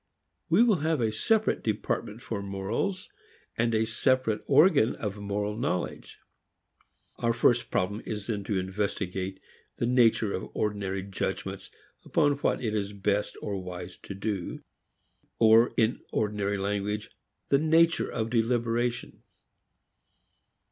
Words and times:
We 0.49 0.63
will 0.63 0.77
have 0.77 0.99
a 0.99 1.11
separate 1.11 1.61
department 1.63 2.23
for 2.23 2.41
morals 2.41 3.07
and 3.55 3.75
a 3.75 3.85
separate 3.85 4.41
organ 4.47 4.95
of 4.95 5.19
moral 5.19 5.55
knowledge. 5.55 6.17
Our 7.17 7.33
first 7.33 7.69
problem 7.69 8.01
is 8.03 8.25
then 8.25 8.43
to 8.45 8.57
investigate 8.57 9.39
the 9.77 9.85
nature 9.85 10.33
of 10.33 10.49
ordinary 10.55 11.03
judgments 11.03 11.69
upon 12.03 12.31
what 12.39 12.63
it 12.63 12.73
is 12.73 12.93
best 12.93 13.37
or 13.43 13.61
wise 13.61 13.95
to 13.99 14.15
do, 14.15 14.63
or, 15.37 15.71
in 15.77 15.99
ordinary 16.11 16.57
language, 16.57 17.11
the 17.49 17.59
nature 17.59 18.09
of 18.11 18.31
deliberation. 18.31 19.21